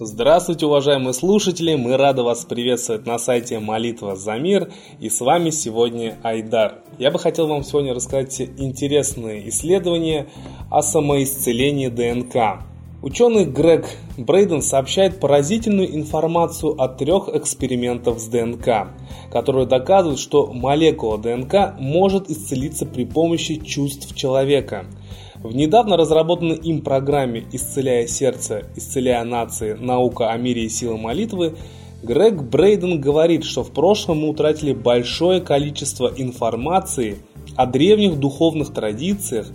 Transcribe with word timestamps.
Здравствуйте, 0.00 0.64
уважаемые 0.66 1.12
слушатели! 1.12 1.74
Мы 1.74 1.96
рады 1.96 2.22
вас 2.22 2.44
приветствовать 2.44 3.04
на 3.04 3.18
сайте 3.18 3.58
Молитва 3.58 4.14
за 4.14 4.36
мир. 4.36 4.70
И 5.00 5.08
с 5.08 5.20
вами 5.20 5.50
сегодня 5.50 6.16
Айдар. 6.22 6.82
Я 7.00 7.10
бы 7.10 7.18
хотел 7.18 7.48
вам 7.48 7.64
сегодня 7.64 7.92
рассказать 7.92 8.40
интересные 8.40 9.48
исследования 9.48 10.28
о 10.70 10.82
самоисцелении 10.82 11.88
ДНК. 11.88 12.62
Ученый 13.02 13.44
Грег 13.44 13.88
Брейден 14.16 14.62
сообщает 14.62 15.18
поразительную 15.18 15.92
информацию 15.92 16.80
о 16.80 16.86
трех 16.86 17.28
экспериментах 17.34 18.20
с 18.20 18.28
ДНК, 18.28 18.90
которые 19.32 19.66
доказывают, 19.66 20.20
что 20.20 20.52
молекула 20.52 21.18
ДНК 21.18 21.74
может 21.76 22.30
исцелиться 22.30 22.86
при 22.86 23.04
помощи 23.04 23.56
чувств 23.56 24.14
человека– 24.14 24.86
в 25.42 25.54
недавно 25.54 25.96
разработанной 25.96 26.56
им 26.56 26.82
программе 26.82 27.44
«Исцеляя 27.52 28.06
сердце, 28.06 28.64
исцеляя 28.76 29.24
нации. 29.24 29.74
Наука 29.74 30.30
о 30.30 30.36
мире 30.36 30.64
и 30.64 30.68
силы 30.68 30.98
молитвы» 30.98 31.54
Грег 32.02 32.42
Брейден 32.42 33.00
говорит, 33.00 33.44
что 33.44 33.64
в 33.64 33.72
прошлом 33.72 34.20
мы 34.20 34.28
утратили 34.28 34.72
большое 34.72 35.40
количество 35.40 36.12
информации 36.16 37.18
о 37.56 37.66
древних 37.66 38.20
духовных 38.20 38.72
традициях. 38.72 39.48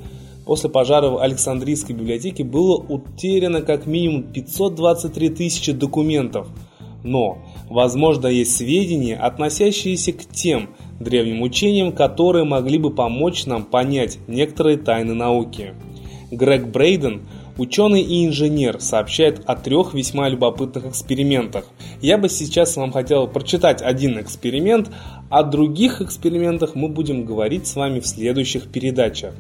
После 0.46 0.70
пожара 0.70 1.10
в 1.10 1.20
Александрийской 1.20 1.96
библиотеке 1.96 2.44
было 2.44 2.76
утеряно 2.76 3.62
как 3.62 3.86
минимум 3.86 4.24
523 4.24 5.30
тысячи 5.30 5.72
документов. 5.72 6.50
Но, 7.04 7.38
возможно, 7.70 8.28
есть 8.28 8.58
сведения, 8.58 9.16
относящиеся 9.16 10.12
к 10.12 10.26
тем 10.26 10.70
древним 11.00 11.42
учениям, 11.42 11.92
которые 11.92 12.46
могли 12.46 12.78
бы 12.78 12.92
помочь 12.92 13.46
нам 13.46 13.64
понять 13.64 14.20
некоторые 14.28 14.78
тайны 14.78 15.14
науки. 15.14 15.74
Грег 16.32 16.68
Брейден, 16.68 17.24
ученый 17.58 18.02
и 18.02 18.26
инженер, 18.26 18.80
сообщает 18.80 19.42
о 19.46 19.56
трех 19.56 19.94
весьма 19.94 20.30
любопытных 20.30 20.86
экспериментах. 20.86 21.66
Я 22.02 22.18
бы 22.18 22.30
сейчас 22.30 22.76
вам 22.76 22.92
хотел 22.92 23.28
прочитать 23.28 23.82
один 23.82 24.20
эксперимент, 24.20 24.90
о 25.30 25.44
других 25.44 26.02
экспериментах 26.02 26.76
мы 26.76 26.90
будем 26.90 27.26
говорить 27.26 27.68
с 27.68 27.76
вами 27.76 28.00
в 28.00 28.08
следующих 28.08 28.72
передачах. 28.72 29.34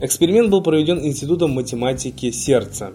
Эксперимент 0.00 0.50
был 0.50 0.62
проведен 0.62 1.04
Институтом 1.04 1.52
математики 1.52 2.30
сердца. 2.30 2.92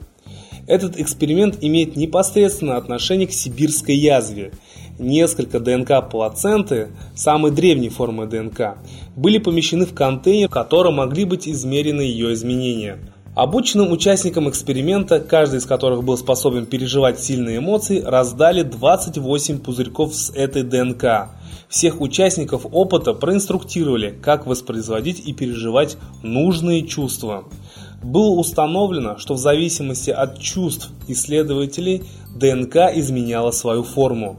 Этот 0.67 0.99
эксперимент 0.99 1.58
имеет 1.61 1.95
непосредственное 1.95 2.75
отношение 2.75 3.27
к 3.27 3.31
сибирской 3.31 3.95
язве– 3.95 4.52
несколько 5.00 5.59
ДНК 5.59 6.09
плаценты, 6.09 6.89
самой 7.16 7.52
древней 7.52 7.89
формы 7.89 8.28
ДНК, 8.28 8.78
были 9.16 9.38
помещены 9.38 9.86
в 9.86 9.94
контейнер, 9.94 10.47
в 10.47 10.52
котором 10.52 10.95
могли 10.95 11.25
быть 11.25 11.47
измерены 11.47 12.02
ее 12.02 12.33
изменения. 12.33 13.00
Обученным 13.36 13.92
участникам 13.94 14.50
эксперимента, 14.50 15.22
каждый 15.22 15.59
из 15.59 15.66
которых 15.66 16.03
был 16.03 16.17
способен 16.17 16.66
переживать 16.66 17.22
сильные 17.22 17.59
эмоции, 17.59 18.02
раздали 18.02 18.64
28 18.64 19.59
пузырьков 19.59 20.14
с 20.14 20.30
этой 20.31 20.64
ДНК. 20.64 21.30
Всех 21.70 22.02
участников 22.02 22.66
опыта 22.72 23.14
проинструктировали, 23.14 24.09
как 24.22 24.45
воспроизводить 24.45 25.25
и 25.25 25.33
переживать 25.33 25.97
нужные 26.22 26.86
чувства. 26.86 27.45
Было 28.02 28.31
установлено, 28.31 29.17
что 29.17 29.36
в 29.36 29.38
зависимости 29.38 30.09
от 30.09 30.39
чувств 30.39 30.89
исследователей 31.08 32.03
ДНК 32.36 32.92
изменяла 32.95 33.52
свою 33.52 33.83
форму. 33.83 34.38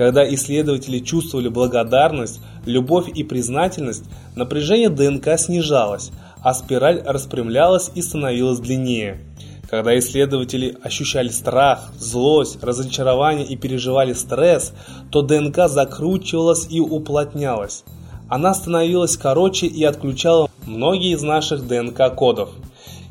Когда 0.00 0.26
исследователи 0.32 1.00
чувствовали 1.00 1.48
благодарность, 1.48 2.40
любовь 2.64 3.10
и 3.14 3.22
признательность, 3.22 4.04
напряжение 4.34 4.88
ДНК 4.88 5.38
снижалось, 5.38 6.10
а 6.42 6.54
спираль 6.54 7.02
распрямлялась 7.04 7.90
и 7.94 8.00
становилась 8.00 8.60
длиннее. 8.60 9.20
Когда 9.68 9.98
исследователи 9.98 10.74
ощущали 10.82 11.28
страх, 11.28 11.92
злость, 11.98 12.64
разочарование 12.64 13.44
и 13.44 13.58
переживали 13.58 14.14
стресс, 14.14 14.72
то 15.10 15.20
ДНК 15.20 15.68
закручивалась 15.68 16.66
и 16.70 16.80
уплотнялась. 16.80 17.84
Она 18.30 18.54
становилась 18.54 19.18
короче 19.18 19.66
и 19.66 19.84
отключала 19.84 20.48
многие 20.64 21.12
из 21.12 21.20
наших 21.22 21.68
ДНК-кодов. 21.68 22.48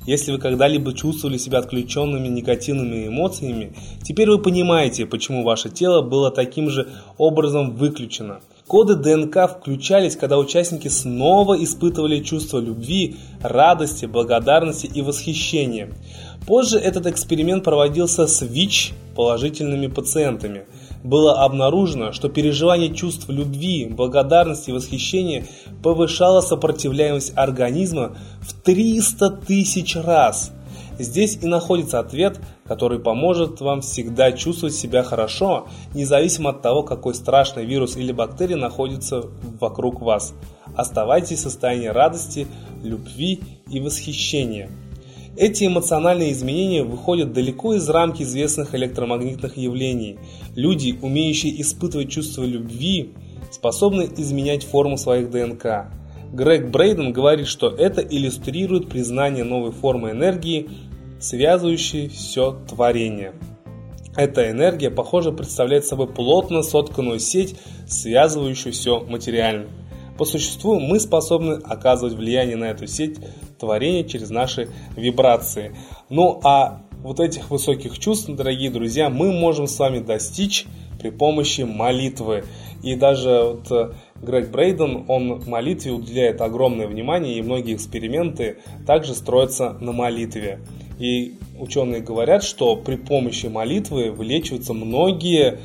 Если 0.06 0.32
вы 0.32 0.40
когда-либо 0.40 0.94
чувствовали 0.94 1.38
себя 1.38 1.60
отключенными 1.60 2.28
негативными 2.28 3.08
эмоциями, 3.08 3.74
теперь 4.04 4.30
вы 4.30 4.40
понимаете, 4.40 5.06
почему 5.06 5.44
ваше 5.44 5.70
тело 5.70 6.02
было 6.02 6.32
таким 6.32 6.70
же 6.70 6.88
образом 7.18 7.76
выключено. 7.76 8.40
Коды 8.70 8.96
ДНК 8.96 9.50
включались, 9.50 10.16
когда 10.16 10.38
участники 10.38 10.88
снова 10.88 11.62
испытывали 11.62 12.20
чувство 12.20 12.60
любви, 12.60 13.18
радости, 13.42 14.06
благодарности 14.06 14.86
и 14.86 15.02
восхищения. 15.02 15.90
Позже 16.48 16.78
этот 16.78 17.08
эксперимент 17.08 17.64
проводился 17.66 18.28
с 18.28 18.42
ВИЧ 18.42 18.94
положительными 19.16 19.88
пациентами– 19.88 20.64
было 21.04 21.44
обнаружено, 21.44 22.12
что 22.12 22.30
переживание 22.30 22.94
чувств 22.94 23.30
любви, 23.30 23.86
благодарности 23.86 24.70
и 24.70 24.74
восхищения 24.74 25.46
повышало 25.82 26.42
сопротивляемость 26.42 27.34
организма 27.36 28.18
в 28.42 28.54
300 28.54 29.30
тысяч 29.48 29.96
раз. 29.96 30.52
Здесь 30.98 31.40
и 31.42 31.48
находится 31.48 32.00
ответ, 32.00 32.40
который 32.70 33.00
поможет 33.00 33.62
вам 33.62 33.82
всегда 33.82 34.32
чувствовать 34.32 34.76
себя 34.76 35.02
хорошо, 35.02 35.68
независимо 35.96 36.52
от 36.52 36.62
того, 36.62 36.84
какой 36.84 37.16
страшный 37.16 37.66
вирус 37.66 37.98
или 37.98 38.12
бактерия 38.12 38.58
находится 38.58 39.24
вокруг 39.60 40.02
вас. 40.02 40.36
Оставайтесь 40.76 41.40
в 41.40 41.42
состоянии 41.42 41.88
радости, 41.88 42.46
любви 42.84 43.42
и 43.72 43.80
восхищения. 43.80 44.70
Эти 45.36 45.66
эмоциональные 45.66 46.32
изменения 46.32 46.84
выходят 46.84 47.34
далеко 47.34 47.74
из 47.74 47.90
рамки 47.90 48.22
известных 48.22 48.76
электромагнитных 48.76 49.58
явлений. 49.58 50.20
Люди, 50.56 50.96
умеющие 51.02 51.60
испытывать 51.62 52.12
чувство 52.12 52.44
любви, 52.44 53.14
способны 53.52 54.08
изменять 54.16 54.64
форму 54.64 54.96
своих 54.98 55.32
ДНК. 55.32 55.88
Грег 56.32 56.70
Брейден 56.70 57.14
говорит, 57.14 57.48
что 57.48 57.70
это 57.70 58.02
иллюстрирует 58.02 58.90
признание 58.90 59.44
новой 59.44 59.72
формы 59.72 60.12
энергии, 60.12 60.70
связывающей 61.20 62.10
все 62.10 62.58
творение. 62.68 63.34
Эта 64.16 64.50
энергия, 64.50 64.90
похоже, 64.90 65.32
представляет 65.32 65.86
собой 65.86 66.08
плотно 66.08 66.64
сотканную 66.64 67.20
сеть, 67.20 67.56
связывающую 67.88 68.74
все 68.74 69.00
материальное. 69.02 69.70
По 70.18 70.26
существу 70.26 70.80
мы 70.80 71.00
способны 71.00 71.54
оказывать 71.64 72.16
влияние 72.16 72.58
на 72.58 72.66
эту 72.66 72.88
сеть 72.88 73.18
творения 73.58 74.04
через 74.04 74.30
наши 74.30 74.70
вибрации. 74.98 75.76
Ну 76.10 76.42
а 76.44 76.82
вот 77.02 77.22
этих 77.22 77.50
высоких 77.50 77.98
чувств, 77.98 78.30
дорогие 78.30 78.70
друзья, 78.70 79.10
мы 79.10 79.32
можем 79.32 79.68
с 79.68 79.80
вами 79.80 80.00
достичь 80.00 80.66
при 81.00 81.10
помощи 81.12 81.62
молитвы. 81.62 82.44
И 82.84 82.96
даже 82.96 83.42
вот 83.44 83.72
э, 83.72 83.94
Грег 84.22 84.50
Брейден, 84.50 85.06
он 85.08 85.42
молитве 85.46 85.92
уделяет 85.92 86.42
огромное 86.42 86.88
внимание, 86.88 87.38
и 87.38 87.42
многие 87.42 87.76
эксперименты 87.76 88.58
также 88.86 89.16
строятся 89.16 89.78
на 89.80 89.94
молитве. 89.94 90.60
И 91.00 91.38
ученые 91.58 92.02
говорят, 92.02 92.44
что 92.44 92.76
при 92.76 92.98
помощи 92.98 93.48
молитвы 93.48 94.12
вылечиваются 94.12 94.74
многие 94.74 95.60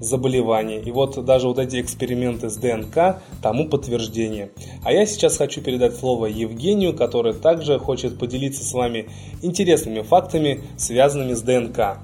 заболеваний. 0.00 0.80
И 0.80 0.90
вот 0.90 1.22
даже 1.24 1.46
вот 1.46 1.58
эти 1.58 1.80
эксперименты 1.80 2.48
с 2.48 2.56
ДНК 2.56 3.22
тому 3.42 3.68
подтверждение. 3.68 4.50
А 4.82 4.92
я 4.92 5.06
сейчас 5.06 5.36
хочу 5.36 5.60
передать 5.60 5.94
слово 5.94 6.26
Евгению, 6.26 6.94
который 6.96 7.34
также 7.34 7.78
хочет 7.78 8.18
поделиться 8.18 8.64
с 8.64 8.72
вами 8.72 9.08
интересными 9.42 10.00
фактами, 10.00 10.62
связанными 10.76 11.34
с 11.34 11.42
ДНК. 11.42 11.98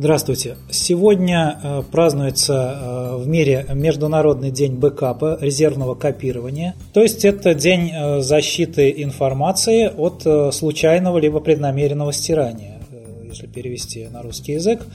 Здравствуйте. 0.00 0.56
Сегодня 0.70 1.58
э, 1.60 1.82
празднуется 1.90 2.54
э, 2.54 3.16
в 3.16 3.26
мире 3.26 3.66
Международный 3.74 4.52
день 4.52 4.76
бэкапа, 4.76 5.38
резервного 5.40 5.96
копирования. 5.96 6.76
То 6.92 7.02
есть 7.02 7.24
это 7.24 7.52
день 7.52 7.90
э, 7.92 8.20
защиты 8.20 8.94
информации 9.02 9.90
от 9.92 10.54
случайного 10.54 11.18
либо 11.18 11.40
преднамеренного 11.40 12.12
стирания, 12.12 12.78
если 13.24 13.48
перевести 13.48 14.06
на 14.06 14.22
русский 14.22 14.52
язык. 14.52 14.86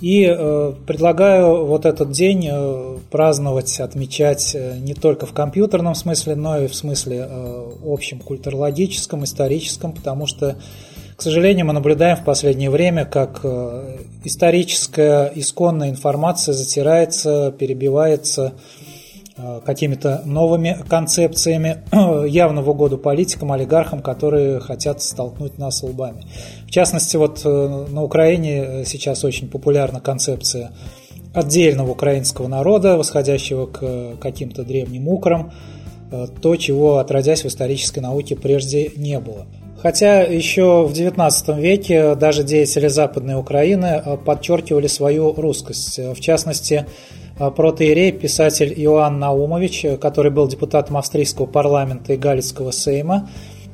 И 0.00 0.24
предлагаю 0.86 1.64
вот 1.66 1.84
этот 1.86 2.12
день 2.12 2.48
праздновать, 3.10 3.80
отмечать 3.80 4.56
не 4.78 4.92
только 4.94 5.24
в 5.24 5.32
компьютерном 5.32 5.94
смысле, 5.94 6.36
но 6.36 6.60
и 6.60 6.66
в 6.68 6.74
смысле 6.74 7.28
общем, 7.84 8.18
культурологическом, 8.20 9.24
историческом, 9.24 9.92
потому 9.92 10.26
что, 10.26 10.56
к 11.16 11.22
сожалению, 11.22 11.66
мы 11.66 11.72
наблюдаем 11.72 12.16
в 12.16 12.24
последнее 12.24 12.70
время, 12.70 13.04
как 13.04 13.40
э, 13.42 13.98
историческая 14.24 15.30
исконная 15.34 15.90
информация 15.90 16.52
затирается, 16.52 17.52
перебивается 17.58 18.54
Э, 19.36 19.60
какими-то 19.64 20.22
новыми 20.24 20.78
концепциями, 20.88 21.82
явно 22.28 22.62
в 22.62 22.70
угоду 22.70 22.98
политикам, 22.98 23.50
олигархам, 23.50 24.00
которые 24.00 24.60
хотят 24.60 25.02
столкнуть 25.02 25.58
нас 25.58 25.82
лбами. 25.82 26.22
В 26.68 26.70
частности, 26.70 27.16
вот 27.16 27.40
э, 27.44 27.86
на 27.90 28.04
Украине 28.04 28.84
сейчас 28.86 29.24
очень 29.24 29.48
популярна 29.48 29.98
концепция 29.98 30.70
отдельного 31.32 31.90
украинского 31.90 32.46
народа, 32.46 32.96
восходящего 32.96 33.66
к 33.66 34.18
каким-то 34.20 34.62
древним 34.62 35.08
украм, 35.08 35.52
то, 36.40 36.54
чего, 36.54 36.98
отродясь 36.98 37.42
в 37.42 37.48
исторической 37.48 37.98
науке, 37.98 38.36
прежде 38.36 38.92
не 38.94 39.18
было. 39.18 39.46
Хотя 39.84 40.22
еще 40.22 40.86
в 40.86 40.92
XIX 40.92 41.60
веке 41.60 42.14
даже 42.14 42.42
деятели 42.42 42.88
Западной 42.88 43.38
Украины 43.38 44.02
подчеркивали 44.24 44.86
свою 44.86 45.34
русскость. 45.34 45.98
В 45.98 46.18
частности, 46.20 46.86
протеерей, 47.36 48.10
писатель 48.10 48.72
Иоанн 48.74 49.18
Наумович, 49.18 49.84
который 50.00 50.32
был 50.32 50.48
депутатом 50.48 50.96
австрийского 50.96 51.44
парламента 51.44 52.14
и 52.14 52.16
Галицкого 52.16 52.70
сейма, 52.70 53.28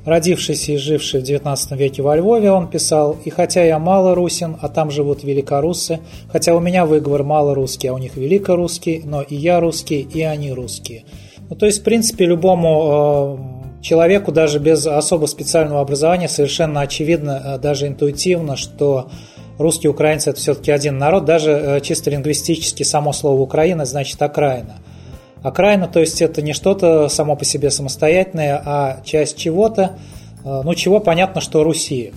Родившийся 0.04 0.72
и 0.72 0.76
живший 0.78 1.20
в 1.20 1.24
XIX 1.24 1.76
веке 1.76 2.02
во 2.02 2.16
Львове, 2.16 2.50
он 2.50 2.68
писал 2.68 3.18
«И 3.24 3.30
хотя 3.30 3.62
я 3.62 3.78
мало 3.78 4.14
русин, 4.14 4.56
а 4.60 4.68
там 4.68 4.90
живут 4.90 5.22
великоруссы, 5.22 6.00
хотя 6.32 6.56
у 6.56 6.60
меня 6.60 6.86
выговор 6.86 7.22
мало 7.22 7.54
русский, 7.54 7.88
а 7.88 7.92
у 7.92 7.98
них 7.98 8.16
великорусский, 8.16 9.02
но 9.04 9.20
и 9.20 9.36
я 9.36 9.60
русский, 9.60 10.00
и 10.00 10.22
они 10.22 10.52
русские». 10.52 11.04
Ну, 11.50 11.54
то 11.54 11.66
есть, 11.66 11.80
в 11.80 11.84
принципе, 11.84 12.24
любому 12.24 13.59
э, 13.59 13.59
человеку 13.80 14.32
даже 14.32 14.58
без 14.58 14.86
особо 14.86 15.26
специального 15.26 15.80
образования 15.80 16.28
совершенно 16.28 16.80
очевидно, 16.80 17.42
э, 17.44 17.58
даже 17.58 17.86
интуитивно, 17.86 18.56
что 18.56 19.10
русские 19.58 19.90
украинцы– 19.90 20.30
это 20.30 20.38
все-таки 20.38 20.70
один 20.70 20.98
народ, 20.98 21.24
даже 21.24 21.50
э, 21.50 21.80
чисто 21.80 22.10
лингвистически 22.10 22.82
само 22.82 23.12
слово 23.12 23.40
«Украина» 23.40 23.84
значит 23.84 24.20
«окраина». 24.22 24.76
Окраина, 25.42 25.88
то 25.88 26.00
есть 26.00 26.20
это 26.20 26.42
не 26.42 26.52
что-то 26.52 27.08
само 27.08 27.34
по 27.34 27.44
себе 27.44 27.70
самостоятельное, 27.70 28.62
а 28.64 29.00
часть 29.04 29.38
чего-то, 29.38 29.96
э, 30.44 30.60
ну 30.64 30.74
чего 30.74 31.00
понятно, 31.00 31.40
что 31.40 31.62
Руси. 31.62 32.12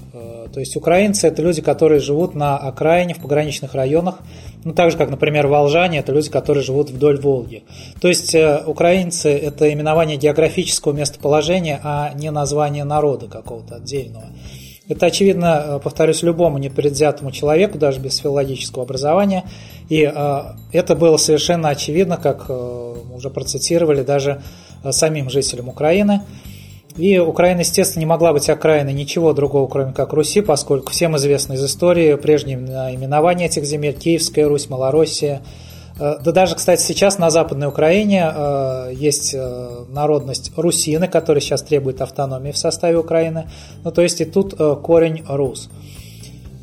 Э, 0.53 0.55
то 0.55 0.59
есть 0.59 0.75
украинцы 0.75 1.27
это 1.27 1.41
люди, 1.41 1.61
которые 1.61 1.99
живут 1.99 2.35
на 2.35 2.57
окраине, 2.57 3.13
в 3.13 3.21
пограничных 3.21 3.73
районах, 3.73 4.19
ну 4.63 4.73
так 4.73 4.91
же, 4.91 4.97
как, 4.97 5.09
например, 5.09 5.47
волжане, 5.47 5.99
это 5.99 6.11
люди, 6.11 6.29
которые 6.29 6.63
живут 6.63 6.89
вдоль 6.89 7.19
Волги. 7.19 7.63
То 7.99 8.07
есть 8.07 8.35
э, 8.35 8.63
украинцы 8.65 9.29
это 9.29 9.71
именование 9.71 10.17
географического 10.17 10.93
местоположения, 10.93 11.79
а 11.83 12.13
не 12.15 12.31
название 12.31 12.83
народа 12.83 13.27
какого-то 13.27 13.75
отдельного. 13.75 14.25
Это 14.89 15.05
очевидно, 15.05 15.79
повторюсь, 15.81 16.23
любому 16.23 16.57
непредвзятому 16.57 17.31
человеку, 17.31 17.77
даже 17.77 18.01
без 18.01 18.17
филологического 18.17 18.83
образования. 18.83 19.45
И 19.87 19.99
это 20.01 20.95
было 20.95 21.15
совершенно 21.15 21.69
очевидно, 21.69 22.17
как 22.17 22.49
уже 22.49 23.29
процитировали 23.29 24.03
даже 24.03 24.41
э, 24.83 24.91
самим 24.91 25.29
жителям 25.29 25.69
Украины. 25.69 26.21
И 26.97 27.17
Украина, 27.17 27.61
естественно, 27.61 28.01
не 28.01 28.05
могла 28.05 28.33
быть 28.33 28.49
окраиной 28.49 28.93
ничего 28.93 29.33
другого, 29.33 29.67
кроме 29.67 29.93
как 29.93 30.13
Руси, 30.13 30.41
поскольку 30.41 30.91
всем 30.91 31.17
известно 31.17 31.53
из 31.53 31.65
истории 31.65 32.15
прежние 32.15 32.57
именования 32.57 33.47
этих 33.47 33.65
земель– 33.65 33.93
Киевская 33.99 34.47
Русь, 34.47 34.69
Малороссия. 34.69 35.41
Э, 35.99 36.17
да 36.23 36.31
даже, 36.31 36.55
кстати, 36.55 36.81
сейчас 36.81 37.17
на 37.17 37.29
Западной 37.29 37.67
Украине 37.67 38.31
э, 38.33 38.91
есть 38.95 39.35
народность 39.89 40.51
русины, 40.55 41.07
которая 41.07 41.41
сейчас 41.41 41.63
требует 41.63 42.01
автономии 42.01 42.51
в 42.51 42.57
составе 42.57 42.97
Украины. 42.97 43.49
Ну, 43.83 43.91
то 43.91 44.01
есть 44.01 44.21
и 44.21 44.25
тут 44.25 44.55
корень 44.83 45.23
рус. 45.27 45.69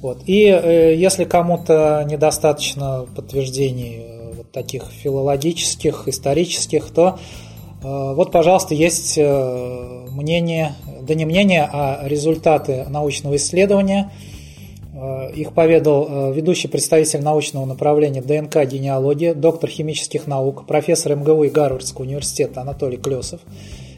Вот. 0.00 0.22
И 0.26 0.38
если 0.38 1.24
кому-то 1.24 2.06
недостаточно 2.08 3.04
подтверждений 3.14 4.20
таких 4.52 4.84
филологических, 4.84 6.04
исторических, 6.06 6.90
то 6.90 7.18
э, 7.18 7.49
вот, 7.82 8.30
пожалуйста, 8.30 8.74
есть 8.74 9.16
э, 9.16 10.06
мнение, 10.10 10.74
да 11.02 11.14
не 11.14 11.24
мнение, 11.24 11.68
а 11.72 12.02
результаты 12.04 12.84
научного 12.88 13.36
исследования. 13.36 14.10
Э, 14.92 15.32
их 15.34 15.52
поведал 15.54 16.32
ведущий 16.32 16.68
представитель 16.68 17.22
научного 17.22 17.64
направления 17.64 18.20
ДНК 18.20 18.64
генеалогия, 18.64 19.34
доктор 19.34 19.70
химических 19.70 20.26
наук, 20.26 20.66
профессор 20.66 21.16
МГУ 21.16 21.44
и 21.44 21.48
Гарвардского 21.48 22.04
университета 22.04 22.60
Анатолий 22.60 22.98
Клесов. 22.98 23.40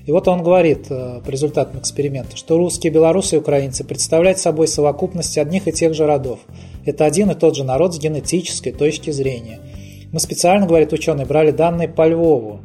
И 0.05 0.11
вот 0.11 0.27
он 0.27 0.43
говорит 0.43 0.89
по 0.89 1.23
результатам 1.29 1.79
эксперимента, 1.79 2.37
что 2.37 2.59
русские, 2.59 2.93
белорусы 2.93 3.37
и 3.37 3.39
украинцы 3.39 3.85
представляют 3.85 4.39
собой 4.39 4.67
совокупность 4.67 5.39
одних 5.39 5.69
и 5.69 5.73
тех 5.73 5.95
же 5.95 6.07
родов. 6.07 6.41
Это 6.85 7.05
один 7.05 7.31
и 7.31 7.35
тот 7.35 7.55
же 7.55 7.63
народ 7.63 7.95
с 7.95 7.99
генетической 7.99 8.73
точки 8.73 9.11
зрения– 9.11 9.61
мы 10.13 10.21
специально, 10.21 10.67
говорит 10.67 10.93
ученый, 10.93 11.25
брали 11.25 11.53
данные 11.53 11.89
по 11.89 12.07
Львову. 12.07 12.61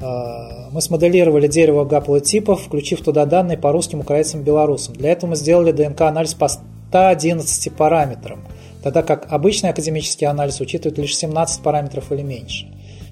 А, 0.00 0.68
мы 0.72 0.80
смоделировали 0.80 1.48
дерево 1.48 1.84
гаплотипов, 1.84 2.62
включив 2.62 3.02
туда 3.02 3.26
данные 3.26 3.58
по 3.58 3.72
русским, 3.72 4.00
украинцам, 4.00 4.42
белорусам. 4.42 4.94
Для 4.94 5.12
этого 5.12 5.30
мы 5.30 5.36
сделали 5.36 5.72
ДНК-анализ 5.72 6.34
по 6.34 6.48
111 6.48 7.72
параметрам, 7.74 8.40
тогда 8.82 9.02
как 9.02 9.26
обычный 9.30 9.70
академический 9.70 10.26
анализ 10.26 10.60
учитывает 10.60 10.98
лишь 10.98 11.16
17 11.16 11.62
параметров 11.62 12.12
или 12.12 12.22
меньше. 12.22 12.66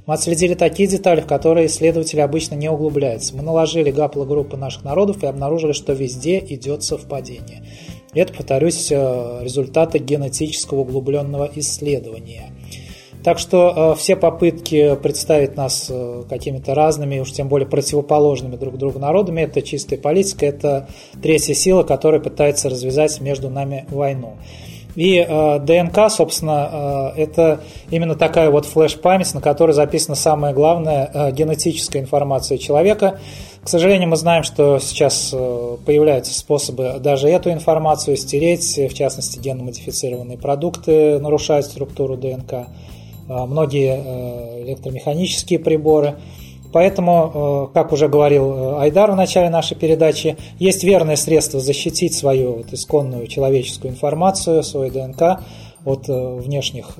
Мы 0.06 0.14
отследили 0.14 0.54
такие 0.54 0.88
детали, 0.88 1.20
в 1.20 1.26
которые 1.26 1.66
исследователи 1.66 2.20
обычно 2.20 2.54
не 2.54 2.70
углубляются. 2.70 3.34
Мы 3.34 3.42
наложили 3.42 3.90
гаплогруппы 3.90 4.56
наших 4.56 4.84
народов 4.84 5.22
и 5.24 5.26
обнаружили, 5.26 5.72
что 5.72 5.94
везде 5.94 6.38
идет 6.38 6.84
совпадение. 6.84 7.64
Это, 8.14 8.32
повторюсь, 8.32 8.92
э, 8.92 9.40
результаты 9.42 9.98
генетического 9.98 10.80
углубленного 10.80 11.50
исследования. 11.56 12.52
Так 13.26 13.40
что 13.40 13.72
э, 13.74 13.98
все 13.98 14.14
попытки 14.14 14.94
представить 15.02 15.56
нас 15.56 15.88
э, 15.90 16.22
какими-то 16.30 16.76
разными, 16.76 17.18
уж 17.18 17.32
тем 17.32 17.48
более 17.48 17.66
противоположными 17.66 18.54
друг 18.54 18.78
другу 18.78 19.00
народами, 19.00 19.40
это 19.40 19.62
чистая 19.62 19.98
политика, 19.98 20.46
это 20.46 20.88
третья 21.20 21.52
сила, 21.52 21.82
которая 21.82 22.20
пытается 22.20 22.70
развязать 22.70 23.20
между 23.20 23.50
нами 23.50 23.84
войну. 23.88 24.36
И 24.94 25.16
э, 25.18 25.58
ДНК, 25.58 26.08
собственно, 26.08 27.12
э, 27.16 27.22
это 27.22 27.62
именно 27.90 28.14
такая 28.14 28.48
вот 28.48 28.64
флеш-память, 28.64 29.34
на 29.34 29.40
которой 29.40 29.72
записана 29.72 30.14
самая 30.14 30.54
главная 30.54 31.10
э, 31.12 31.32
генетическая 31.32 31.98
информация 31.98 32.58
человека. 32.58 33.18
К 33.60 33.68
сожалению, 33.68 34.08
мы 34.08 34.14
знаем, 34.14 34.44
что 34.44 34.78
сейчас 34.78 35.30
э, 35.32 35.76
появляются 35.84 36.32
способы 36.32 36.98
даже 37.00 37.28
эту 37.28 37.50
информацию 37.50 38.16
стереть, 38.16 38.78
в 38.78 38.94
частности, 38.94 39.40
генно-модифицированные 39.40 40.38
продукты 40.38 41.18
нарушают 41.18 41.66
структуру 41.66 42.16
ДНК. 42.16 42.68
Э, 43.28 43.44
многие 43.44 44.02
э, 44.04 44.62
электромеханические 44.64 45.58
приборы. 45.58 46.16
Поэтому, 46.72 47.68
э, 47.70 47.74
как 47.74 47.92
уже 47.92 48.08
говорил 48.08 48.78
Айдар 48.78 49.10
в 49.10 49.16
начале 49.16 49.50
нашей 49.50 49.76
передачи, 49.76 50.36
есть 50.58 50.84
верное 50.84 51.16
средство 51.16 51.60
защитить 51.60 52.14
свою 52.14 52.56
вот 52.58 52.72
исконную 52.72 53.26
человеческую 53.26 53.92
информацию, 53.92 54.62
свою 54.62 54.90
ДНК 54.90 55.40
от 55.84 56.08
внешних 56.08 56.96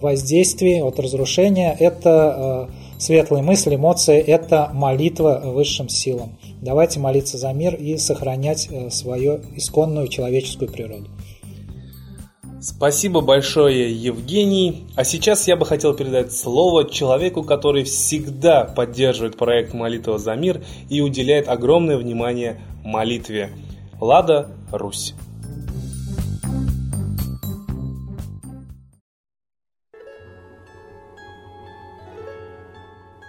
воздействий, 0.00 0.80
от 0.80 0.98
разрушения. 0.98 1.76
Это 1.78 2.66
светлые 2.96 3.42
мысли, 3.42 3.74
эмоции, 3.74 4.18
это 4.18 4.70
молитва 4.72 5.42
высшим 5.44 5.90
силам. 5.90 6.38
Давайте 6.62 6.98
молиться 6.98 7.36
за 7.36 7.52
мир 7.52 7.74
и 7.74 7.98
сохранять 7.98 8.70
свою 8.88 9.40
исконную 9.54 10.08
человеческую 10.08 10.72
природу. 10.72 11.08
Спасибо 12.60 13.20
большое, 13.20 13.92
Евгений. 13.92 14.86
А 14.96 15.04
сейчас 15.04 15.46
я 15.46 15.56
бы 15.56 15.66
хотел 15.66 15.94
передать 15.94 16.32
слово 16.32 16.88
человеку, 16.88 17.42
который 17.42 17.84
всегда 17.84 18.64
поддерживает 18.64 19.36
проект 19.36 19.74
«Молитва 19.74 20.18
за 20.18 20.34
мир» 20.34 20.62
и 20.88 21.00
уделяет 21.00 21.48
огромное 21.48 21.98
внимание 21.98 22.60
молитве. 22.82 23.50
Лада 24.00 24.50
Русь. 24.72 25.14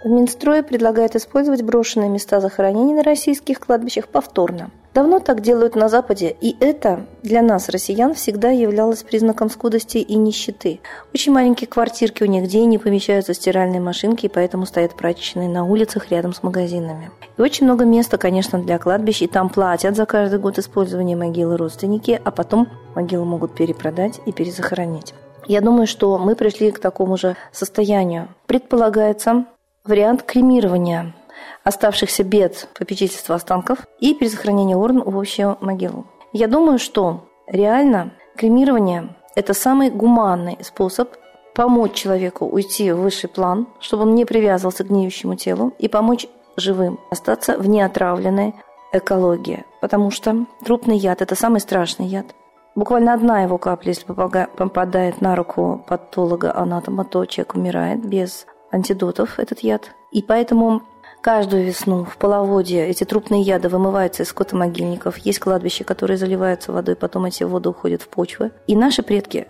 В 0.08 0.10
Минстрое 0.10 0.62
предлагают 0.62 1.16
использовать 1.16 1.60
брошенные 1.60 2.08
места 2.08 2.40
захоронений 2.40 2.94
на 2.94 3.02
российских 3.02 3.60
кладбищах 3.60 4.08
повторно. 4.08 4.70
Давно 4.94 5.18
так 5.18 5.42
делают 5.42 5.74
на 5.74 5.90
Западе, 5.90 6.34
и 6.40 6.56
это 6.60 7.04
для 7.22 7.42
нас, 7.42 7.68
россиян, 7.68 8.14
всегда 8.14 8.48
являлось 8.48 9.02
признаком 9.02 9.50
скудости 9.50 9.98
и 9.98 10.16
нищеты. 10.16 10.80
Очень 11.12 11.34
маленькие 11.34 11.68
квартирки 11.68 12.22
у 12.22 12.26
них, 12.26 12.44
где 12.44 12.64
не 12.64 12.78
помещаются 12.78 13.34
стиральные 13.34 13.82
машинки, 13.82 14.24
и 14.24 14.30
поэтому 14.30 14.64
стоят 14.64 14.94
прачечные 14.94 15.46
на 15.46 15.66
улицах 15.66 16.10
рядом 16.10 16.32
с 16.32 16.42
магазинами. 16.42 17.10
И 17.36 17.42
очень 17.42 17.66
много 17.66 17.84
места, 17.84 18.16
конечно, 18.16 18.58
для 18.58 18.78
кладбищ, 18.78 19.20
и 19.20 19.26
там 19.26 19.50
платят 19.50 19.94
за 19.94 20.06
каждый 20.06 20.38
год 20.38 20.58
использования 20.58 21.16
могилы 21.16 21.58
родственники, 21.58 22.18
а 22.24 22.30
потом 22.30 22.66
могилу 22.94 23.26
могут 23.26 23.54
перепродать 23.54 24.20
и 24.24 24.32
перезахоронить. 24.32 25.12
Я 25.46 25.60
думаю, 25.60 25.86
что 25.86 26.16
мы 26.16 26.34
пришли 26.34 26.70
к 26.70 26.78
такому 26.78 27.18
же 27.18 27.36
состоянию. 27.52 28.28
Предполагается, 28.46 29.44
вариант 29.88 30.22
кремирования 30.22 31.14
оставшихся 31.64 32.24
бед 32.24 32.68
попечительства 32.78 33.34
останков 33.34 33.78
и 34.00 34.14
перезахоронения 34.14 34.76
урн 34.76 35.02
в 35.02 35.18
общую 35.18 35.56
могилу. 35.60 36.06
Я 36.32 36.46
думаю, 36.46 36.78
что 36.78 37.28
реально 37.46 38.12
кремирование– 38.36 39.16
это 39.34 39.54
самый 39.54 39.90
гуманный 39.90 40.58
способ 40.62 41.10
помочь 41.54 41.94
человеку 41.94 42.46
уйти 42.46 42.92
в 42.92 43.00
высший 43.00 43.28
план, 43.28 43.66
чтобы 43.80 44.04
он 44.04 44.14
не 44.14 44.24
привязывался 44.24 44.84
к 44.84 44.88
гниющему 44.88 45.36
телу, 45.36 45.72
и 45.78 45.88
помочь 45.88 46.26
живым 46.56 47.00
остаться 47.10 47.58
в 47.58 47.68
неотравленной 47.68 48.54
экологии. 48.92 49.64
Потому 49.80 50.10
что 50.10 50.46
трупный 50.64 50.96
яд– 50.96 51.22
это 51.22 51.34
самый 51.34 51.60
страшный 51.60 52.06
яд. 52.06 52.26
Буквально 52.74 53.12
одна 53.12 53.42
его 53.42 53.58
капля, 53.58 53.88
если 53.88 54.06
попадает 54.06 55.20
на 55.20 55.34
руку 55.34 55.84
патолога, 55.88 56.54
анатома, 56.54 57.04
то 57.04 57.24
человек 57.26 57.54
умирает 57.54 58.04
без 58.04 58.46
антидотов 58.70 59.38
этот 59.38 59.60
яд. 59.60 59.94
И 60.12 60.22
поэтому 60.22 60.82
Каждую 61.20 61.64
весну 61.64 62.04
в 62.04 62.16
половодье 62.16 62.86
эти 62.86 63.02
трупные 63.02 63.42
яды 63.42 63.68
вымываются 63.68 64.22
из 64.22 64.28
скотомогильников. 64.28 65.18
Есть 65.18 65.40
кладбища, 65.40 65.82
которые 65.82 66.16
заливаются 66.16 66.72
водой, 66.72 66.94
потом 66.94 67.24
эти 67.24 67.42
воды 67.42 67.70
уходят 67.70 68.02
в 68.02 68.08
почвы. 68.08 68.52
И 68.68 68.76
наши 68.76 69.02
предки 69.02 69.48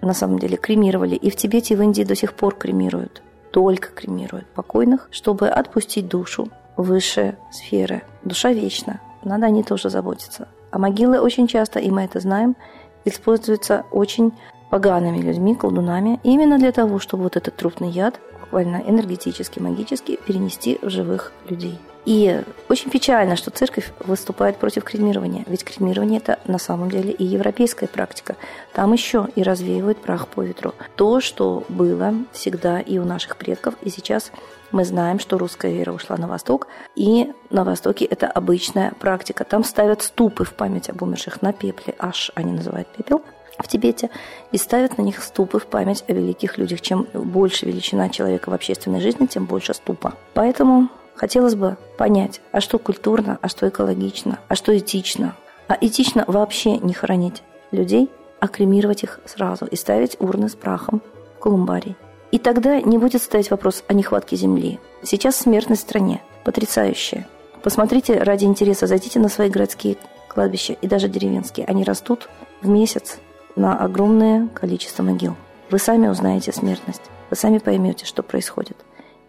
на 0.00 0.14
самом 0.14 0.38
деле 0.38 0.56
кремировали. 0.56 1.14
И 1.14 1.30
в 1.30 1.36
Тибете, 1.36 1.74
и 1.74 1.76
в 1.76 1.82
Индии 1.82 2.04
до 2.04 2.14
сих 2.14 2.32
пор 2.32 2.54
кремируют. 2.54 3.22
Только 3.52 3.88
кремируют 3.88 4.46
покойных, 4.46 5.08
чтобы 5.10 5.48
отпустить 5.48 6.08
душу 6.08 6.48
в 6.76 6.84
высшие 6.84 7.36
сферы. 7.52 8.02
Душа 8.24 8.52
вечна. 8.52 9.00
Надо 9.22 9.46
о 9.46 9.50
ней 9.50 9.62
тоже 9.62 9.90
заботиться. 9.90 10.48
А 10.70 10.78
могилы 10.78 11.20
очень 11.20 11.46
часто, 11.46 11.80
и 11.80 11.90
мы 11.90 12.04
это 12.04 12.20
знаем, 12.20 12.56
используются 13.04 13.84
очень 13.90 14.32
погаными 14.70 15.18
людьми, 15.18 15.54
колдунами, 15.54 16.18
именно 16.22 16.58
для 16.58 16.72
того, 16.72 16.98
чтобы 16.98 17.24
вот 17.24 17.36
этот 17.36 17.56
трупный 17.56 17.90
яд 17.90 18.20
буквально 18.50 18.82
энергетически, 18.86 19.60
магически 19.60 20.18
перенести 20.26 20.78
в 20.82 20.90
живых 20.90 21.32
людей. 21.48 21.78
И 22.04 22.42
очень 22.68 22.90
печально, 22.90 23.36
что 23.36 23.50
церковь 23.50 23.92
выступает 24.00 24.56
против 24.56 24.82
кремирования, 24.84 25.44
ведь 25.46 25.64
кремирование 25.64 26.18
это 26.18 26.38
на 26.46 26.58
самом 26.58 26.90
деле 26.90 27.12
и 27.12 27.24
европейская 27.24 27.86
практика. 27.86 28.36
Там 28.72 28.92
еще 28.92 29.28
и 29.36 29.42
развеивают 29.42 29.98
прах 29.98 30.26
по 30.26 30.42
ветру. 30.42 30.74
То, 30.96 31.20
что 31.20 31.62
было 31.68 32.14
всегда 32.32 32.80
и 32.80 32.98
у 32.98 33.04
наших 33.04 33.36
предков, 33.36 33.74
и 33.82 33.90
сейчас 33.90 34.32
мы 34.72 34.84
знаем, 34.84 35.20
что 35.20 35.38
русская 35.38 35.72
вера 35.72 35.92
ушла 35.92 36.16
на 36.16 36.26
восток, 36.26 36.66
и 36.96 37.32
на 37.50 37.64
востоке 37.64 38.06
это 38.06 38.26
обычная 38.26 38.92
практика. 38.98 39.44
Там 39.44 39.62
ставят 39.62 40.02
ступы 40.02 40.44
в 40.44 40.54
память 40.54 40.88
об 40.88 41.02
умерших 41.02 41.42
на 41.42 41.52
пепле, 41.52 41.94
аж 41.98 42.32
они 42.34 42.52
называют 42.52 42.88
пепел, 42.88 43.22
в 43.62 43.68
Тибете 43.68 44.10
и 44.52 44.58
ставят 44.58 44.98
на 44.98 45.02
них 45.02 45.22
ступы 45.22 45.58
в 45.58 45.66
память 45.66 46.04
о 46.08 46.12
великих 46.12 46.58
людях. 46.58 46.80
Чем 46.80 47.06
больше 47.12 47.66
величина 47.66 48.08
человека 48.08 48.50
в 48.50 48.54
общественной 48.54 49.00
жизни, 49.00 49.26
тем 49.26 49.46
больше 49.46 49.74
ступа. 49.74 50.14
Поэтому 50.34 50.88
хотелось 51.14 51.54
бы 51.54 51.76
понять, 51.98 52.40
а 52.52 52.60
что 52.60 52.78
культурно, 52.78 53.38
а 53.42 53.48
что 53.48 53.68
экологично, 53.68 54.38
а 54.48 54.54
что 54.54 54.76
этично. 54.76 55.36
А 55.68 55.76
этично 55.80 56.24
вообще 56.26 56.78
не 56.78 56.92
хоронить 56.92 57.42
людей, 57.70 58.10
а 58.40 58.48
кремировать 58.48 59.04
их 59.04 59.20
сразу 59.26 59.66
и 59.66 59.76
ставить 59.76 60.16
урны 60.18 60.48
с 60.48 60.54
прахом 60.54 61.02
в 61.36 61.40
колумбарий. 61.40 61.96
И 62.32 62.38
тогда 62.38 62.80
не 62.80 62.98
будет 62.98 63.22
стоять 63.22 63.50
вопрос 63.50 63.84
о 63.88 63.92
нехватке 63.92 64.36
земли. 64.36 64.78
Сейчас 65.02 65.36
смертность 65.36 65.82
в 65.82 65.84
стране 65.84 66.22
потрясающая. 66.44 67.28
Посмотрите 67.62 68.22
ради 68.22 68.44
интереса, 68.44 68.86
зайдите 68.86 69.18
на 69.18 69.28
свои 69.28 69.50
городские 69.50 69.96
кладбища 70.28 70.72
и 70.72 70.86
даже 70.86 71.08
деревенские. 71.08 71.66
Они 71.66 71.84
растут 71.84 72.28
в 72.62 72.68
месяц 72.68 73.18
на 73.56 73.76
огромное 73.78 74.48
количество 74.48 75.02
могил. 75.02 75.36
Вы 75.70 75.78
сами 75.78 76.08
узнаете 76.08 76.52
смертность, 76.52 77.02
вы 77.30 77.36
сами 77.36 77.58
поймете, 77.58 78.04
что 78.04 78.22
происходит. 78.22 78.76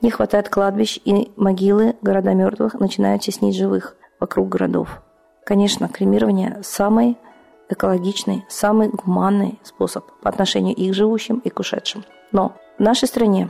Не 0.02 0.10
хватает 0.10 0.50
кладбищ, 0.50 1.00
и 1.06 1.32
могилы 1.36 1.96
города 2.02 2.34
мертвых 2.34 2.74
начинают 2.76 3.22
теснить 3.22 3.56
живых 3.56 3.96
вокруг 4.20 4.50
городов. 4.50 5.02
Конечно, 5.46 5.88
кремирование– 5.88 6.60
самый 6.64 7.18
экологичный, 7.70 8.46
самый 8.50 8.90
гуманный 8.90 9.60
способ 9.64 10.06
по 10.22 10.30
отношению 10.30 10.76
и 10.76 10.90
к 10.90 10.94
живущим, 10.94 11.40
и 11.40 11.50
к 11.50 11.60
ушедшим. 11.60 12.04
Но 12.32 12.56
в 12.78 12.82
нашей 12.82 13.08
стране 13.08 13.50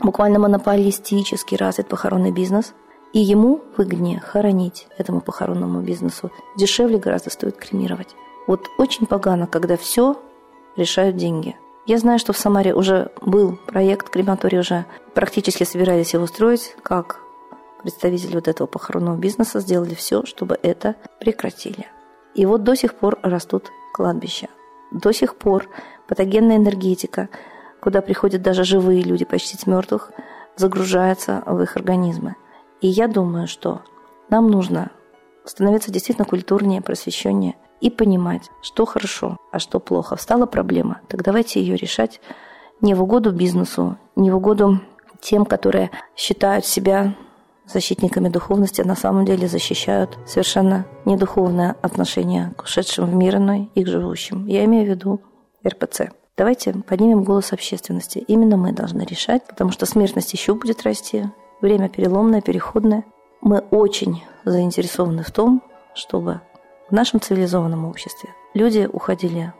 буквально 0.00 0.38
монополистически 0.38 1.54
развит 1.54 1.88
похоронный 1.88 2.32
бизнес, 2.32 2.74
и 3.12 3.18
ему 3.18 3.60
выгоднее 3.76 4.20
хоронить 4.20 4.86
этому 4.98 5.20
похоронному 5.20 5.80
бизнесу. 5.80 6.30
Дешевле 6.56 6.98
гораздо 6.98 7.30
стоит 7.30 7.56
кремировать. 7.56 8.14
Вот 8.46 8.70
очень 8.78 9.06
погано, 9.06 9.46
когда 9.46 9.76
все 9.76 10.16
решают 10.76 11.16
деньги. 11.16 11.56
Я 11.86 11.98
знаю, 11.98 12.18
что 12.18 12.32
в 12.32 12.38
Самаре 12.38 12.74
уже 12.74 13.10
был 13.20 13.58
проект, 13.66 14.10
крематорий 14.10 14.60
уже 14.60 14.86
практически 15.14 15.64
собирались 15.64 16.14
его 16.14 16.26
строить, 16.26 16.76
как 16.82 17.20
представители 17.82 18.34
вот 18.34 18.48
этого 18.48 18.66
похоронного 18.66 19.16
бизнеса 19.16 19.60
сделали 19.60 19.94
все, 19.94 20.24
чтобы 20.24 20.58
это 20.62 20.96
прекратили. 21.18 21.86
И 22.34 22.46
вот 22.46 22.62
до 22.62 22.76
сих 22.76 22.94
пор 22.94 23.18
растут 23.22 23.70
кладбища. 23.92 24.48
До 24.92 25.12
сих 25.12 25.36
пор 25.36 25.68
патогенная 26.06 26.56
энергетика, 26.56 27.28
куда 27.80 28.02
приходят 28.02 28.42
даже 28.42 28.64
живые 28.64 29.02
люди, 29.02 29.24
почти 29.24 29.58
мертвых, 29.68 30.12
загружается 30.56 31.42
в 31.46 31.60
их 31.62 31.76
организмы. 31.76 32.36
И 32.80 32.88
я 32.88 33.08
думаю, 33.08 33.46
что 33.46 33.82
нам 34.28 34.48
нужно 34.48 34.90
становиться 35.44 35.90
действительно 35.90 36.26
культурнее, 36.26 36.82
просвещеннее– 36.82 37.56
и 37.80 37.90
понимать, 37.90 38.50
что 38.62 38.84
хорошо, 38.86 39.36
а 39.52 39.58
что 39.58 39.80
плохо. 39.80 40.16
Встала 40.16 40.46
проблема, 40.46 41.00
так 41.08 41.22
давайте 41.22 41.60
ее 41.60 41.76
решать 41.76 42.20
не 42.80 42.94
в 42.94 43.02
угоду 43.02 43.32
бизнесу, 43.32 43.98
не 44.16 44.30
в 44.30 44.36
угоду 44.36 44.80
тем, 45.20 45.44
которые 45.44 45.90
считают 46.16 46.64
себя 46.64 47.14
защитниками 47.66 48.28
духовности, 48.28 48.80
а 48.80 48.86
на 48.86 48.96
самом 48.96 49.24
деле 49.24 49.46
защищают 49.46 50.18
совершенно 50.26 50.86
недуховное 51.04 51.76
отношение 51.82 52.52
к 52.56 52.62
ушедшим 52.62 53.06
в 53.06 53.14
мир 53.14 53.36
иной 53.36 53.70
и 53.74 53.84
к 53.84 53.86
живущим. 53.86 54.46
Я 54.46 54.64
имею 54.64 54.86
в 54.86 54.88
виду 54.88 55.20
РПЦ. 55.66 56.10
Давайте 56.36 56.72
поднимем 56.72 57.22
голос 57.22 57.52
общественности. 57.52 58.18
Именно 58.18 58.56
мы 58.56 58.72
должны 58.72 59.02
решать, 59.02 59.46
потому 59.46 59.70
что 59.70 59.86
смертность 59.86 60.32
еще 60.32 60.54
будет 60.54 60.82
расти. 60.82 61.26
Время 61.60 61.88
переломное, 61.88 62.40
переходное. 62.40 63.04
Мы 63.42 63.58
очень 63.70 64.24
заинтересованы 64.44 65.22
в 65.22 65.30
том, 65.30 65.62
чтобы 65.94 66.40
в 66.90 66.92
нашем 66.92 67.20
цивилизованном 67.20 67.84
обществе 67.86 68.30
люди 68.52 68.88
уходили 68.92 69.52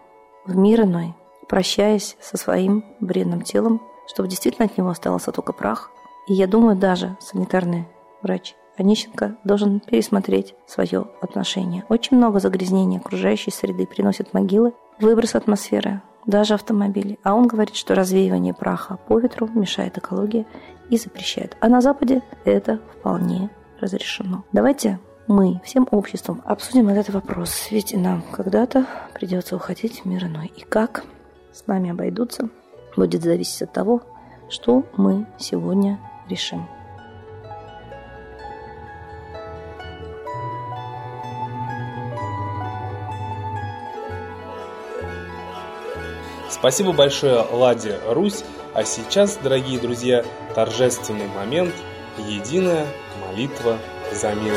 в 0.44 0.56
мир 0.56 0.82
иной, 0.82 1.14
прощаясь 1.48 2.16
со 2.20 2.36
своим 2.36 2.84
бренным 2.98 3.42
телом, 3.42 3.80
чтобы 4.08 4.28
действительно 4.28 4.66
от 4.66 4.76
него 4.76 4.88
остался 4.90 5.30
только 5.30 5.52
прах. 5.52 5.90
И 6.26 6.34
я 6.34 6.46
думаю, 6.46 6.76
даже 6.76 7.16
санитарный 7.20 7.86
врач 8.22 8.54
Онищенко 8.76 9.36
должен 9.44 9.80
пересмотреть 9.80 10.54
свое 10.66 11.06
отношение. 11.20 11.84
Очень 11.88 12.16
много 12.16 12.40
загрязнений 12.40 12.98
окружающей 12.98 13.50
среды 13.50 13.86
приносят 13.86 14.32
могилы, 14.32 14.72
выброс 14.98 15.34
атмосферы, 15.34 16.02
даже 16.26 16.54
автомобили. 16.54 17.18
А 17.22 17.34
он 17.34 17.46
говорит, 17.46 17.76
что 17.76 17.94
развеивание 17.94 18.54
праха 18.54 18.98
по 19.06 19.18
ветру 19.18 19.48
мешает 19.54 19.98
экологии 19.98 20.46
и 20.88 20.96
запрещает. 20.96 21.56
А 21.60 21.68
на 21.68 21.80
Западе 21.80 22.22
это 22.44 22.80
вполне 22.98 23.50
разрешено. 23.80 24.44
Давайте 24.52 24.98
мы 25.26 25.60
всем 25.64 25.86
обществом 25.90 26.42
обсудим 26.44 26.88
этот 26.88 27.10
вопрос, 27.10 27.68
ведь 27.70 27.94
нам 27.94 28.22
когда-то 28.32 28.86
придется 29.14 29.56
уходить 29.56 30.00
в 30.00 30.04
мир 30.06 30.24
иной. 30.24 30.52
И 30.56 30.62
как 30.62 31.04
с 31.52 31.66
нами 31.66 31.90
обойдутся, 31.90 32.48
будет 32.96 33.22
зависеть 33.22 33.62
от 33.62 33.72
того, 33.72 34.02
что 34.48 34.84
мы 34.96 35.26
сегодня 35.38 35.98
решим. 36.28 36.68
Спасибо 46.48 46.92
большое, 46.92 47.42
Ладе 47.52 47.98
Русь. 48.08 48.44
А 48.74 48.84
сейчас, 48.84 49.36
дорогие 49.36 49.80
друзья, 49.80 50.24
торжественный 50.54 51.28
момент– 51.28 51.74
единая 52.18 52.86
молитва 53.26 53.78
за 54.12 54.34
мир. 54.34 54.56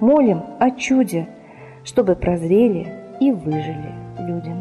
молим 0.00 0.42
о 0.58 0.70
чуде, 0.70 1.28
Чтобы 1.84 2.16
прозрели 2.16 2.86
и 3.20 3.30
выжили 3.30 3.94
люди. 4.18 4.52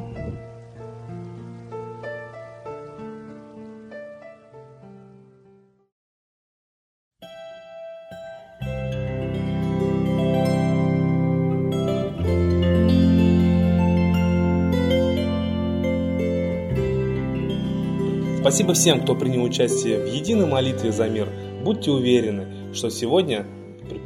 Спасибо 18.39 18.73
всем, 18.73 19.01
кто 19.01 19.13
принял 19.13 19.43
участие 19.43 19.99
в 19.99 20.07
единой 20.07 20.45
молитве 20.45 20.93
за 20.93 21.09
мир. 21.09 21.27
Будьте 21.65 21.91
уверены, 21.91 22.73
что 22.73 22.89
сегодня 22.89 23.45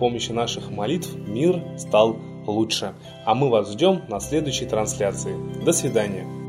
помощи 0.02 0.32
наших 0.32 0.72
молитв 0.72 1.16
мир 1.16 1.64
стал 1.78 2.18
лучше. 2.48 2.96
А 3.24 3.36
мы 3.36 3.52
вас 3.52 3.72
ждем 3.72 4.02
на 4.10 4.20
следующей 4.20 4.66
трансляции. 4.66 5.36
До 5.64 5.72
свидания. 5.74 6.41